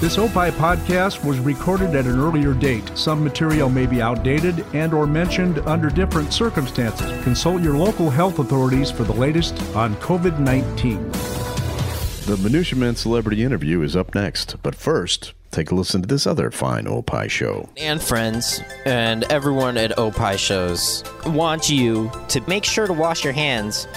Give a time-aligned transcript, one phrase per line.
[0.00, 2.88] This OPI podcast was recorded at an earlier date.
[2.94, 7.10] Some material may be outdated and or mentioned under different circumstances.
[7.24, 12.26] Consult your local health authorities for the latest on COVID-19.
[12.26, 16.28] The Minutia Men celebrity interview is up next, but first, take a listen to this
[16.28, 17.68] other fine OPI show.
[17.76, 23.32] and friends and everyone at OPI shows want you to make sure to wash your
[23.32, 23.88] hands.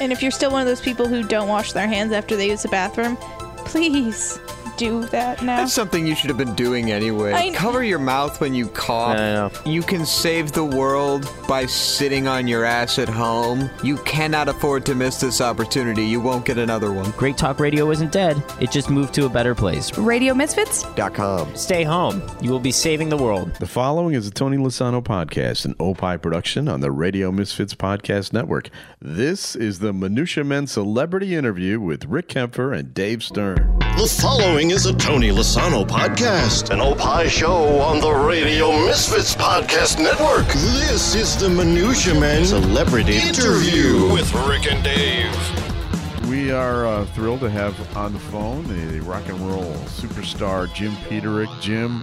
[0.00, 2.50] And if you're still one of those people who don't wash their hands after they
[2.50, 3.16] use the bathroom,
[3.58, 4.40] please
[4.76, 5.56] do that now.
[5.58, 7.32] That's something you should have been doing anyway.
[7.32, 9.16] I- Cover your mouth when you cough.
[9.16, 9.50] I know.
[9.64, 13.70] You can save the world by sitting on your ass at home.
[13.82, 16.04] You cannot afford to miss this opportunity.
[16.04, 17.10] You won't get another one.
[17.12, 18.42] Great Talk Radio isn't dead.
[18.60, 19.96] It just moved to a better place.
[19.98, 20.82] Radio Misfits?
[20.94, 21.54] Dot com.
[21.56, 22.22] Stay home.
[22.40, 23.54] You will be saving the world.
[23.56, 28.32] The following is a Tony Lasano podcast, an Opie production on the Radio Misfits Podcast
[28.32, 28.68] Network.
[29.00, 33.78] This is the Minutia Men celebrity interview with Rick Kaempfer and Dave Stern.
[33.96, 39.98] The following is a Tony Lasano podcast, an Opie show on the Radio Misfits Podcast
[39.98, 40.46] Network.
[40.46, 46.28] This is the Minutia Man Celebrity Interview with Rick and Dave.
[46.28, 50.92] We are uh, thrilled to have on the phone the rock and roll superstar Jim
[50.92, 51.60] Peterik.
[51.60, 52.02] Jim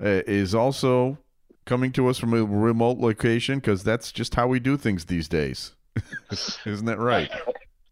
[0.00, 1.18] uh, is also
[1.64, 5.28] coming to us from a remote location because that's just how we do things these
[5.28, 5.74] days.
[6.66, 7.30] Isn't that right?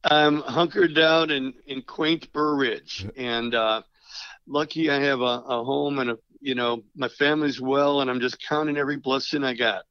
[0.04, 3.82] I'm hunkered down in, in quaint Burr Ridge, and uh,
[4.48, 8.20] lucky I have a, a home and a you know my family's well, and I'm
[8.20, 9.84] just counting every blessing I got.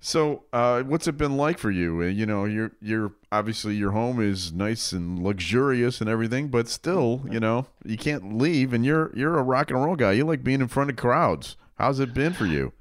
[0.00, 2.02] So, uh, what's it been like for you?
[2.02, 6.68] Uh, You know, you're you're obviously your home is nice and luxurious and everything, but
[6.68, 10.12] still, you know, you can't leave, and you're you're a rock and roll guy.
[10.12, 11.56] You like being in front of crowds.
[11.78, 12.72] How's it been for you?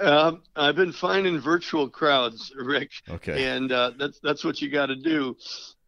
[0.00, 3.48] Um, I've been finding virtual crowds, Rick, Okay.
[3.48, 5.36] and uh, that's that's what you got to do.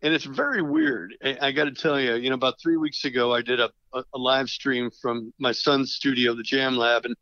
[0.02, 1.14] And it's very weird.
[1.22, 3.70] I, I got to tell you, you know, about three weeks ago, I did a,
[3.92, 7.14] a, a live stream from my son's studio, the Jam Lab, and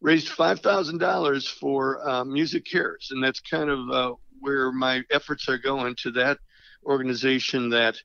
[0.00, 5.48] raised five thousand dollars for uh, MusiCares, and that's kind of uh, where my efforts
[5.48, 6.38] are going to that
[6.84, 7.96] organization that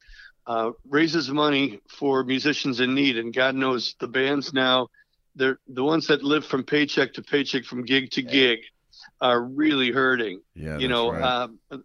[0.48, 3.18] uh, raises money for musicians in need.
[3.18, 4.88] And God knows the bands now,
[5.36, 8.60] they're the ones that live from paycheck to paycheck, from gig to gig,
[9.22, 11.24] are really hurting Yeah, you know right.
[11.24, 11.78] um, uh,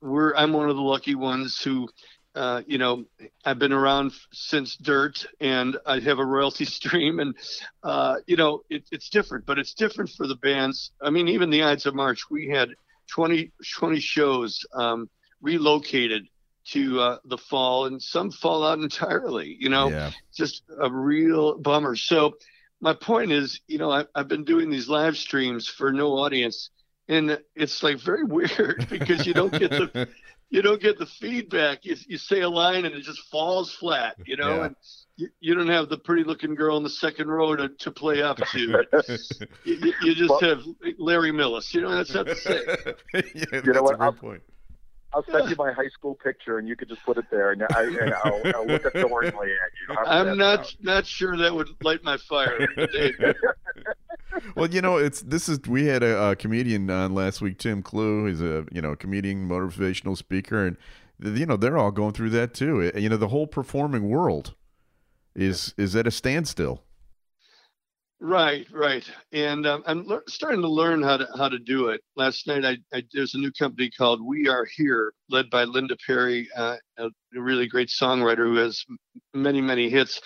[0.00, 1.88] we're i'm one of the lucky ones who
[2.34, 3.04] uh, you know
[3.44, 7.34] i've been around since dirt and i have a royalty stream and
[7.82, 11.50] uh, you know it, it's different but it's different for the bands i mean even
[11.50, 12.68] the ides of march we had
[13.10, 15.08] 20 20 shows um,
[15.40, 16.26] relocated
[16.66, 20.10] to uh, the fall and some fall out entirely you know yeah.
[20.34, 21.94] just a real bummer.
[21.94, 22.34] So
[22.80, 26.70] my point is, you know, I, I've been doing these live streams for no audience,
[27.08, 30.08] and it's like very weird because you don't get the
[30.50, 31.84] you don't get the feedback.
[31.84, 34.64] You, you say a line and it just falls flat, you know, Yeah.
[34.66, 34.76] and
[35.16, 38.22] you, you don't have the pretty looking girl in the second row to, to play
[38.22, 38.58] up to.
[39.64, 40.60] you, you- you just have
[40.98, 41.72] Larry Millas.
[41.74, 42.62] You know, that's not the same.
[43.34, 43.98] yeah, that's know a what?
[43.98, 44.42] great I'll- point.
[45.14, 47.62] I'll send you my high school picture, and you could just put it there, and,
[47.74, 49.94] I, and I'll, I'll look adoringly at you.
[49.94, 50.76] How does I'm not sound?
[50.82, 52.68] not sure that would light my fire.
[54.54, 57.82] Well, you know, it's this is we had a, a comedian on last week, Tim
[57.82, 58.26] Clue.
[58.26, 60.76] He's a you know comedian, motivational speaker, and
[61.38, 62.90] you know they're all going through that too.
[62.94, 64.54] Uh, You know, the whole performing world
[65.34, 66.82] is is at a standstill.
[68.18, 72.00] Right, right, and um, I'm lear- starting to learn how to how to do it.
[72.16, 75.96] Last night, I, I there's a new company called We Are Here, led by Linda
[76.06, 78.82] Perry, uh, a, really great songwriter who has
[79.34, 80.18] many many hits,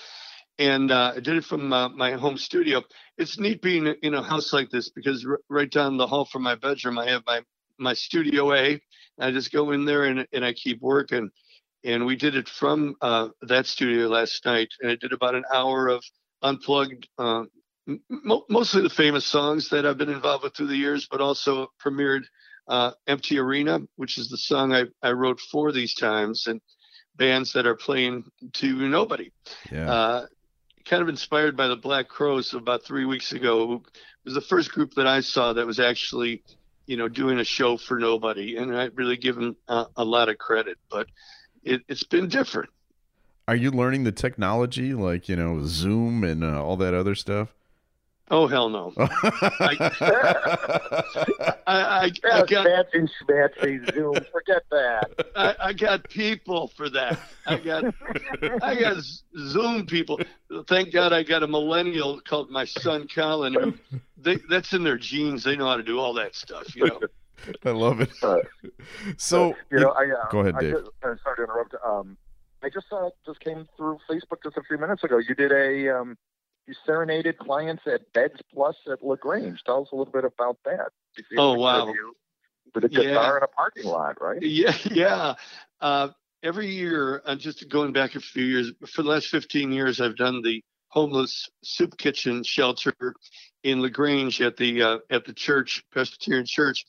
[0.61, 2.83] and uh, I did it from uh, my home studio.
[3.19, 6.43] It's neat being in a house like this because r- right down the hall from
[6.45, 7.41] my bedroom, I have my
[7.79, 8.81] my studio A.
[9.19, 11.29] I just go in there and and I keep working,
[11.85, 15.45] and we did it from uh, that studio last night, and I did about an
[15.53, 16.05] hour of
[16.43, 17.09] unplugged.
[17.19, 17.45] Uh,
[18.09, 21.73] mo- mostly the famous songs that I've been involved with through the years, but also
[21.83, 22.23] premiered
[22.69, 26.61] uh, Empty Arena, which is the song I, I wrote for these times and
[27.17, 28.25] bands that are playing
[28.55, 29.33] to nobody.
[29.71, 29.91] Yeah.
[29.91, 30.27] Uh,
[30.85, 33.67] kind of inspired by the Black Crowes about three weeks ago.
[33.67, 33.83] who
[34.25, 36.43] was the first group that I saw that was actually,
[36.87, 38.57] you know, doing a show for nobody.
[38.57, 41.09] And I really give them uh, a lot of credit, but
[41.63, 42.71] it, it's been different.
[43.49, 47.49] Are you learning the technology like you know Zoom and uh, all that other stuff?
[48.31, 48.93] Oh, hell no.
[48.99, 49.91] I,
[51.67, 54.25] I, I Yeah, got fancy schmancy Zoom.
[54.33, 55.11] Forget that.
[55.35, 57.19] I, I got people for that.
[57.47, 57.85] I got
[58.63, 58.97] I got
[59.37, 60.21] Zoom people.
[60.69, 63.55] Thank God I got a millennial called my son Colin.
[63.55, 63.75] Who
[64.17, 65.43] they, that's in their genes.
[65.45, 66.75] They know how to do all that stuff.
[66.77, 67.01] You know.
[67.65, 68.11] I love it.
[68.23, 68.37] Uh,
[69.17, 70.73] So you know, I uh, Go ahead, I Dave.
[70.73, 71.75] Just, uh, sorry to interrupt.
[71.85, 72.17] Um,
[72.63, 75.19] I just uh, just came through Facebook just a few minutes ago.
[75.19, 76.17] You did a um,
[76.67, 79.61] you serenaded clients at Beds Plus at La Grange.
[79.65, 80.91] Tell us a little bit about that.
[81.17, 81.93] You see a Oh, wow.
[82.75, 83.37] With a guitar Yeah.
[83.39, 84.41] in a parking lot, right?
[84.41, 85.35] Yeah, yeah.
[85.81, 86.09] Uh,
[86.43, 90.17] every year, uh, just going back a few years, for the last 15 years, I've
[90.17, 92.95] done the homeless soup kitchen shelter
[93.65, 96.85] in La Grange at the uh, at the church, Presbyterian Church,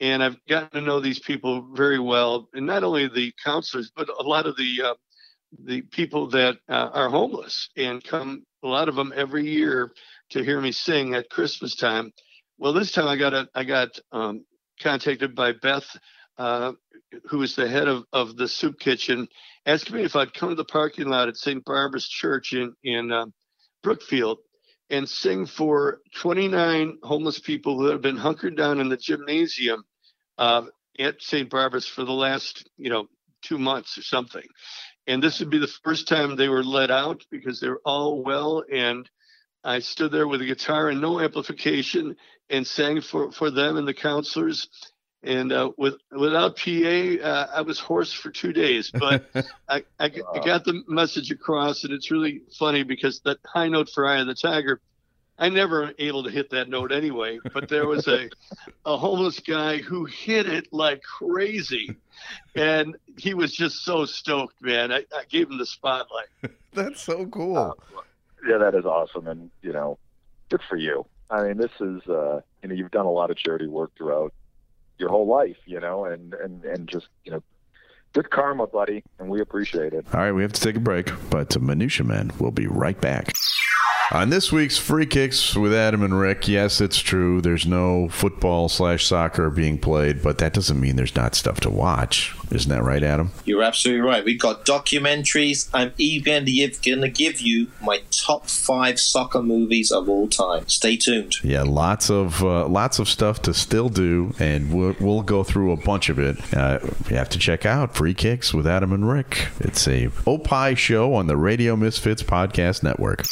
[0.00, 4.08] and I've gotten to know these people very well, and not only the counselors, but
[4.08, 4.94] a lot of the uh,
[5.64, 8.44] the people that uh, are homeless and come.
[8.62, 9.92] A lot of them every year
[10.30, 12.12] to hear me sing at Christmas time.
[12.58, 14.44] Well, this time I got a I got um,
[14.80, 15.86] contacted by Beth
[16.38, 16.72] uh,
[17.30, 19.28] the head of, of the soup kitchen,
[19.66, 21.64] asked me if I'd come to the parking lot at St.
[21.64, 23.32] Barbara's Church in in um,
[23.82, 24.38] Brookfield
[24.90, 29.82] and sing for 29 homeless people who have been hunkered down in the gymnasium
[30.38, 30.62] uh,
[30.98, 31.48] at St.
[31.48, 33.06] Barbara's for the last you know
[33.52, 34.46] two months or something.
[35.06, 38.22] And this would be the first time they were let out because they were all
[38.22, 39.08] well and.
[39.64, 42.16] I stood there with a guitar and no amplification
[42.50, 44.68] and sang for, for them and the counselors
[45.22, 48.90] and uh, with without PA, uh, I was hoarse for two days.
[48.90, 49.24] But
[49.68, 54.06] I I got the message across, and it's really funny because that high note for
[54.06, 54.80] Eye of the Tiger,
[55.38, 57.38] I never able to hit that note anyway.
[57.52, 58.28] But there was a
[58.86, 61.96] a homeless guy who hit it like crazy,
[62.54, 64.92] and he was just so stoked, man.
[64.92, 66.28] I, I gave him the spotlight.
[66.72, 67.78] That's so cool.
[68.48, 69.98] Yeah, that is awesome, and you know,
[70.48, 71.06] good for you.
[71.30, 74.32] I mean, this is uh, you know, you've done a lot of charity work throughout
[74.98, 77.42] your whole life, you know, and and and just you know,
[78.12, 80.06] good karma, buddy, and we appreciate it.
[80.12, 83.32] All right, we have to take a break, but Minutia Men will be right back.
[84.10, 87.40] On this week's Free Kicks with Adam and Rick, yes, it's true.
[87.40, 91.70] There's no football slash soccer being played, but that doesn't mean there's not stuff to
[91.70, 92.34] watch.
[92.50, 93.30] Isn't that right, Adam?
[93.46, 94.22] You're absolutely right.
[94.22, 95.70] We've got documentaries.
[95.72, 100.68] I'm even going to give you my top five soccer movies of all time.
[100.68, 101.36] Stay tuned.
[101.42, 105.72] Yeah, lots of uh, lots of stuff to still do, and we'll, we'll go through
[105.72, 106.36] a bunch of it.
[106.54, 109.48] Uh, you have to check out Free Kicks with Adam and Rick.
[109.60, 113.24] It's a Opie show on the Radio Misfits Podcast Network.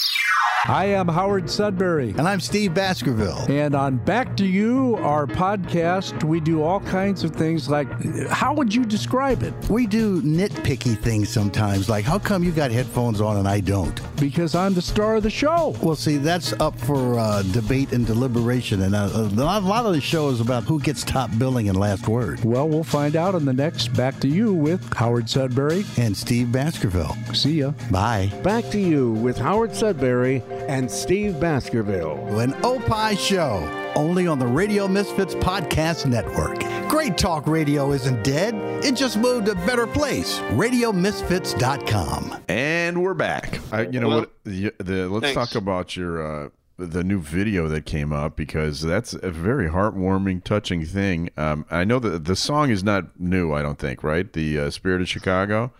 [0.67, 2.11] I am Howard Sudbury.
[2.11, 3.47] And I'm Steve Baskerville.
[3.49, 7.89] And on Back to You, our podcast, we do all kinds of things like
[8.29, 9.55] how would you describe it?
[9.71, 13.99] We do nitpicky things sometimes, like how come you got headphones on and I don't?
[14.21, 15.75] Because I'm the star of the show.
[15.83, 18.83] Well, see, that's up for uh, debate and deliberation.
[18.83, 21.71] And uh, a lot a lot of the show is about who gets top billing
[21.71, 22.45] and last word.
[22.45, 26.53] Well, we'll find out in the next Back to You with Howard Sudbury And Steve
[26.53, 27.17] Baskerville.
[27.33, 27.73] See ya.
[27.91, 28.31] Bye.
[28.43, 32.39] Back to you with Howard Sudbury and Steve Baskerville.
[32.39, 36.61] An Opie show, only on the Radio Misfits Podcast Network.
[36.89, 40.39] Great Talk Radio isn't dead, it just moved to a better place.
[40.51, 42.37] RadioMisfits.com.
[42.49, 43.59] And we're back.
[43.73, 44.33] I, you know Well, what?
[44.45, 45.35] The, the, let's thanks.
[45.53, 50.45] talk about your uh, the new video that came up because that's a very heartwarming,
[50.45, 51.31] touching thing.
[51.37, 53.53] Um, I know that the song is not new.
[53.53, 54.33] I don't think, right?
[54.33, 55.73] The uh, Spirit of Chicago.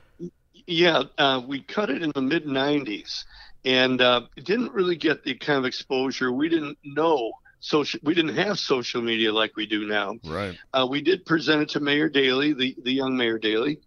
[0.67, 3.25] Yeah, uh, we cut it in the mid 90s
[3.65, 6.33] and uh, it didn't really get the kind of exposure.
[6.33, 10.15] We didn't know social, we didn't have social media like we do now.
[10.25, 10.57] Right.
[10.73, 13.81] Uh, we did present it to Mayor Daley, the, the young Mayor Daley,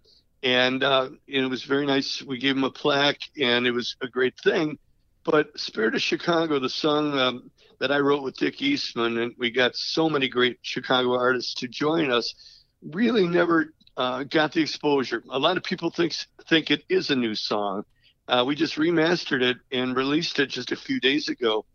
[0.44, 2.22] and, uh, and it was very nice.
[2.22, 4.78] We gave him a plaque and it was a great thing.
[5.24, 9.52] But Spirit of Chicago, the song um, that I wrote with Dick Eastman, and we
[9.52, 12.33] got so many great Chicago artists to join us,
[12.81, 15.24] really never uh, got the exposure.
[15.30, 16.14] A lot of people think
[16.50, 17.86] think it is a new song.
[18.27, 21.65] Uh, we just remastered it and released it just a few days ago,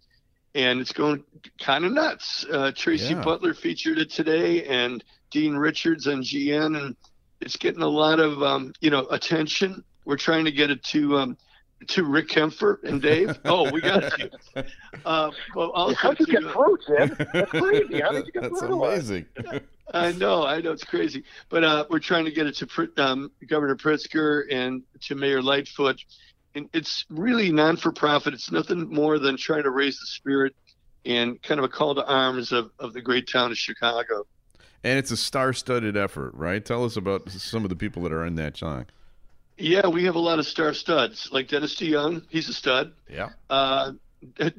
[0.55, 1.23] and it's going
[1.61, 2.47] kind of nuts.
[2.51, 3.23] Uh, Tracy Yeah.
[3.23, 6.97] Butler featured it today, and Dean Richards on GN, and
[7.41, 9.85] it's getting a lot of um, you know attention.
[10.07, 11.37] We're trying to get it to um,
[11.89, 13.39] to Rick Kaempfer and Dave.
[13.45, 14.35] Oh, we got it.
[14.55, 14.65] to.
[15.05, 17.17] Uh, well, also How'd you to, get through, Jim?
[17.35, 18.01] That's crazy.
[18.01, 18.69] How did you get That's through?
[18.69, 19.27] to amazing.
[19.95, 23.31] I know, I know, it's crazy, but uh, we're trying to get it to um,
[23.47, 25.99] Governor Pritzker and to Mayor Lightfoot,
[26.55, 28.35] and it's really non-for-profit.
[28.35, 30.55] It's nothing more than trying to raise the spirit
[31.05, 34.27] and kind of a call to arms of, of the great town of Chicago.
[34.85, 36.65] And it's a star-studded effort, right?
[36.65, 38.87] Tell us about some of the people that are in that song.
[39.57, 42.23] Yeah, we have a lot of star studs like Dennis DeYoung.
[42.29, 42.93] He's a stud.
[43.11, 43.31] Yeah.
[43.51, 43.93] Uh,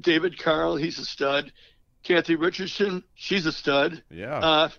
[0.02, 0.76] David Carl.
[0.76, 1.52] He's a stud.
[2.04, 3.04] Kathy Richardson.
[3.16, 4.04] She's a stud.
[4.10, 4.40] Yeah.
[4.40, 4.70] Uh,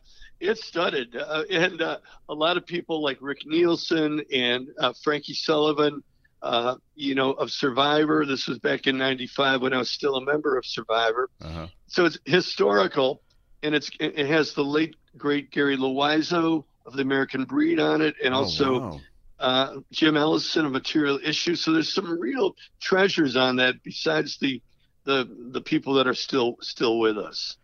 [0.40, 1.98] it's studded, uh, and uh,
[2.30, 6.02] a lot of people like Rick Nielsen and uh, Frankie Sullivan
[6.42, 8.24] uh, you know, of Survivor.
[8.24, 11.28] This was back in '95 when I was still a member of Survivor.
[11.40, 11.66] Uh-huh.
[11.86, 13.22] So it's historical,
[13.62, 18.14] and it's it has the late great Gary Loizzo of the American Breed on it,
[18.24, 19.00] and oh, also wow.
[19.38, 21.60] uh, Jim Ellison of Material Issues.
[21.60, 24.62] So there's some real treasures on that besides the
[25.04, 27.56] the the people that are still still with us.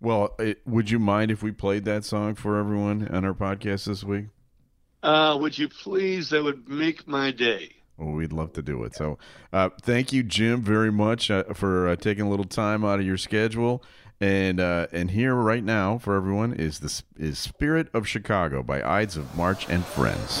[0.00, 3.84] Well, it, would you mind if we played that song for everyone on our podcast
[3.86, 4.26] this week?
[5.02, 6.30] Uh, would you please?
[6.30, 7.81] That would make my day.
[8.10, 8.94] We'd love to do it.
[8.94, 9.18] So,
[9.52, 13.06] uh, thank you, Jim, very much uh, for uh, taking a little time out of
[13.06, 13.82] your schedule.
[14.20, 18.80] And uh, and here right now for everyone is the is Spirit of Chicago by
[18.80, 20.40] Ides of March and Friends.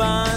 [0.00, 0.29] find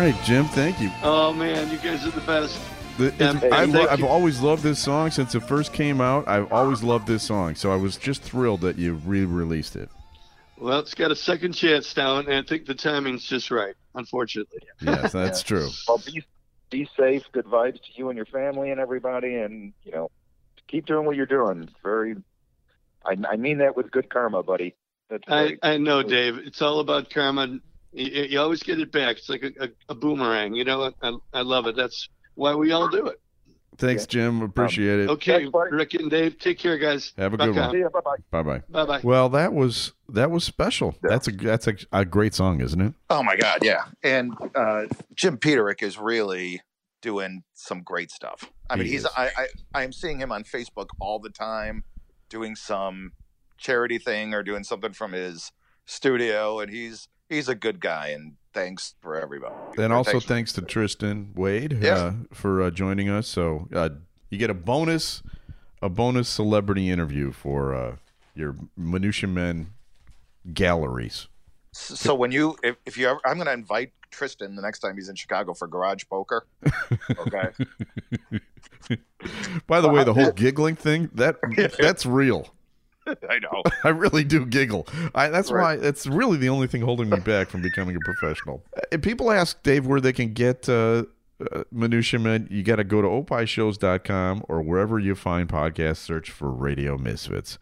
[0.00, 0.90] right, Jim, thank you.
[1.02, 2.58] Oh, man, you guys are the best.
[2.98, 3.14] The,
[3.52, 6.28] I've, I've always loved this song since it first came out.
[6.28, 9.88] I've always loved this song, so I was just thrilled that you re-released it.
[10.58, 13.74] Well, it's got a second chance now, and I think the timing's just right.
[13.94, 14.60] Unfortunately.
[14.80, 15.68] Yes, that's true.
[15.88, 16.22] Well, be,
[16.68, 17.24] be safe.
[17.32, 20.10] Good vibes to you and your family and everybody, and you know,
[20.68, 21.68] keep doing what you're doing.
[21.82, 22.16] Very,
[23.04, 24.74] I, I mean that with good karma, buddy.
[25.26, 26.38] I, I know, Dave.
[26.38, 27.58] It's all about karma.
[27.92, 29.18] You, you always get it back.
[29.18, 30.54] It's like a, a, a boomerang.
[30.54, 31.76] You know, I, I love it.
[31.76, 33.20] That's why we all do it.
[33.78, 34.42] Thanks, Jim.
[34.42, 35.08] Appreciate it.
[35.08, 37.14] Okay, Rick and Dave, take care, guys.
[37.16, 37.68] Have a good Bye-bye.
[37.68, 37.82] one.
[37.82, 38.16] Bye bye.
[38.30, 38.62] Bye bye.
[38.68, 39.00] Bye-bye.
[39.02, 40.94] Well, that was that was special.
[41.02, 42.92] That's a that's a, a great song, isn't it?
[43.08, 43.84] Oh my God, yeah.
[44.02, 46.60] And uh, Jim Peterik is really
[47.00, 48.52] doing some great stuff.
[48.68, 49.10] I mean, He he's is.
[49.16, 51.84] I, I I am seeing him on Facebook all the time,
[52.28, 53.12] doing some
[53.56, 55.52] charity thing or doing something from his
[55.86, 58.08] studio, and he's he's a good guy.
[58.08, 59.54] And thanks for everybody.
[59.78, 60.26] And also Thanks.
[60.26, 61.94] thanks to Tristan Wade Yeah.
[61.94, 63.26] uh, for uh, joining us.
[63.26, 63.88] So uh,
[64.28, 65.22] you get a bonus
[65.82, 67.96] a bonus celebrity interview for uh,
[68.34, 69.68] your Minutia Men
[70.52, 71.28] galleries.
[71.72, 74.96] So when you if, if you ever, I'm going to invite Tristan the next time
[74.96, 76.46] he's in Chicago for garage poker.
[77.18, 77.48] Okay.
[79.66, 81.36] By the way, the whole giggling thing that
[81.78, 82.48] that's real.
[83.30, 83.62] I know.
[83.84, 84.86] I really do giggle.
[85.14, 85.78] I, that's Right.
[85.80, 88.62] why it's really the only thing holding me back from becoming a professional.
[88.92, 91.04] If people ask Dave where they can get uh,
[91.52, 96.30] uh, Minutia Men, you got to go to opishows.com or wherever you find podcasts, search
[96.30, 97.58] for Radio Misfits.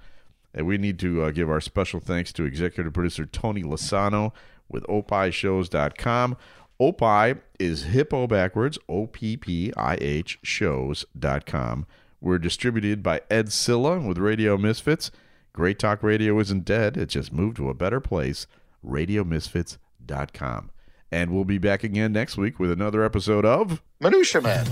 [0.55, 4.33] And we need to uh, give our special thanks to executive producer Tony Lasano
[4.69, 6.37] with opishows.com.
[6.81, 11.87] Opie is hippo backwards, O P P I H shows.com.
[12.21, 15.11] We're distributed by Ed Silla with Radio Misfits.
[15.59, 18.47] Great Talk Radio isn't dead, it just moved to a better place.
[18.87, 20.71] RadioMisfits.com.
[21.11, 24.65] And we'll be back again next week with another episode of Minutia Man.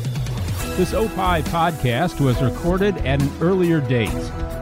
[0.76, 4.14] This Opie podcast was recorded at an earlier date.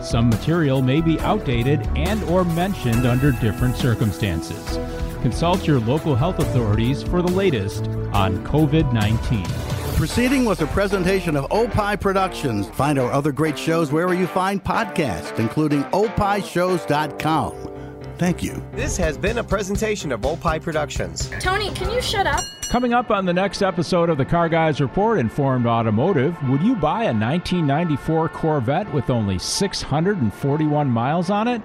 [0.02, 4.78] Some material may be outdated and or mentioned under different circumstances.
[5.20, 7.84] Consult your local health authorities for the latest
[8.14, 9.73] on COVID-19.
[9.96, 12.68] Proceeding was a presentation of Opie Productions.
[12.70, 17.70] Find our other great shows wherever you find podcasts, including opishows.com.
[18.18, 18.62] Thank you.
[18.72, 21.30] This has been a presentation of Opie Productions.
[21.40, 22.42] Tony, can you shut up?
[22.70, 26.74] Coming up on the next episode of the Car Guys Report Informed Automotive, would you
[26.74, 31.62] buy a 1994 Corvette with only 641 miles on it?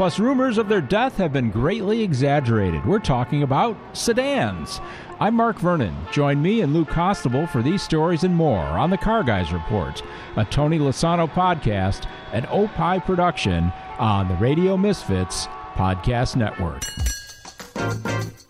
[0.00, 2.86] Plus, rumors of their death have been greatly exaggerated.
[2.86, 4.80] We're talking about sedans.
[5.20, 5.94] I'm Mark Vernon.
[6.10, 10.02] Join me and Lou Costable for these stories and more on the Car Guys Report,
[10.36, 16.80] a Tony Lasano podcast, an Opie production on the Radio Misfits Podcast Network.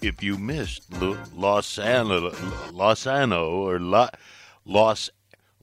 [0.03, 2.31] if you missed Lo- Los Ano,
[2.73, 4.09] Los Ano or La,
[4.65, 5.11] Los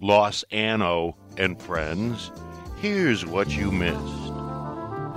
[0.02, 2.30] Los Ano and friends,
[2.76, 4.17] here's what you missed.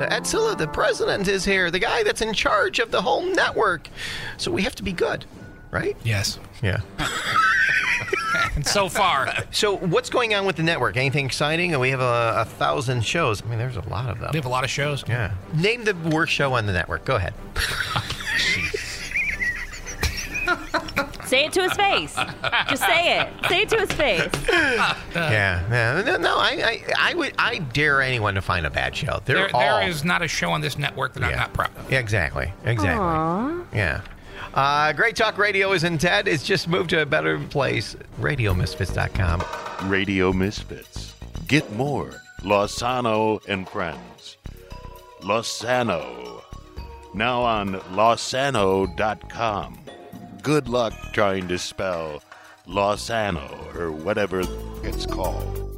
[0.07, 3.89] Edsilla, the president, is here, the guy that's in charge of the whole network.
[4.37, 5.25] So we have to be good,
[5.71, 5.97] right?
[6.05, 6.39] Yes.
[6.63, 6.81] Yeah.
[8.55, 9.33] and so far.
[9.51, 10.97] So what's going on with the network?
[10.97, 11.79] Anything exciting?
[11.79, 13.43] We have a, a thousand shows.
[13.43, 14.31] I mean, there's a lot of them.
[14.33, 15.05] We have a lot of shows.
[15.09, 15.33] Yeah.
[15.55, 17.05] Name the worst show on the network.
[17.05, 17.35] Go ahead.
[21.31, 22.16] Say it to his face.
[22.69, 23.29] Just say it.
[23.49, 24.29] Say it to his face.
[24.51, 24.97] yeah.
[25.14, 26.03] yeah.
[26.05, 29.21] No, no I, I, I would, I dare anyone to find a bad show.
[29.25, 29.61] They're There, all.
[29.61, 31.88] there is not a show on this network that I'm not proud of.
[31.90, 32.53] Yeah, exactly.
[32.64, 32.99] Exactly.
[33.79, 34.01] Yeah.
[34.55, 36.27] Uh, Great Talk Radio isn't dead.
[36.27, 37.95] It's just moved to a better place.
[38.21, 39.88] RadioMisfits.com.
[39.88, 41.14] Radio Misfits.
[41.47, 42.11] Get more
[42.43, 44.37] Losano and friends.
[45.21, 46.43] Losano.
[47.14, 49.79] Now on losano.com.
[50.42, 52.22] Good luck trying to spell
[52.66, 54.42] Losano or whatever
[54.83, 55.70] it's called.